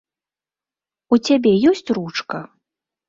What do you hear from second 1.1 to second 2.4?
У цябе ёсць ручка?